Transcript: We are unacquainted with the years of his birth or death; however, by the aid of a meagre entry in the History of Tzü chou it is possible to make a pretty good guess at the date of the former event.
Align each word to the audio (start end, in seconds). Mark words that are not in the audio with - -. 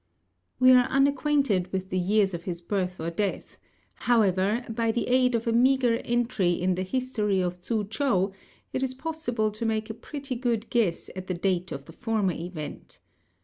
We 0.59 0.71
are 0.71 0.87
unacquainted 0.87 1.71
with 1.71 1.91
the 1.91 1.99
years 1.99 2.33
of 2.33 2.45
his 2.45 2.59
birth 2.59 2.99
or 2.99 3.11
death; 3.11 3.59
however, 3.93 4.65
by 4.67 4.91
the 4.91 5.07
aid 5.07 5.35
of 5.35 5.45
a 5.45 5.53
meagre 5.53 5.97
entry 5.97 6.53
in 6.53 6.73
the 6.73 6.81
History 6.81 7.39
of 7.39 7.61
Tzü 7.61 7.87
chou 7.91 8.31
it 8.73 8.81
is 8.81 8.95
possible 8.95 9.51
to 9.51 9.63
make 9.63 9.91
a 9.91 9.93
pretty 9.93 10.33
good 10.33 10.71
guess 10.71 11.11
at 11.15 11.27
the 11.27 11.35
date 11.35 11.71
of 11.71 11.85
the 11.85 11.93
former 11.93 12.33
event. 12.33 12.99